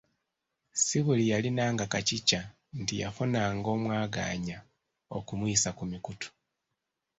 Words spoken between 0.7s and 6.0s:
Si buli yalinanga kacica nti yafunanga omwagaanya okumuyisa ku